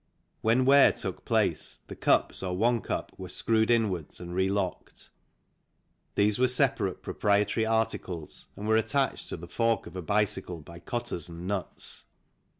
When 0.41 0.65
wear 0.65 0.91
took 0.93 1.25
place 1.25 1.81
the 1.85 1.95
cups 1.95 2.41
or 2.41 2.57
one 2.57 2.81
cup 2.81 3.11
were 3.19 3.29
screwed 3.29 3.69
inwards 3.69 4.19
and 4.19 4.33
relocked. 4.33 5.11
These 6.15 6.39
were 6.39 6.47
separate 6.47 7.03
pro 7.03 7.13
prietary 7.13 7.69
articles 7.69 8.47
and 8.55 8.67
were 8.67 8.77
attached 8.77 9.29
to 9.29 9.37
the 9.37 9.47
fork 9.47 9.85
of 9.85 9.95
a 9.95 10.01
bicycle 10.01 10.61
by 10.61 10.79
cotters 10.79 11.29
and 11.29 11.45
nuts. 11.45 12.05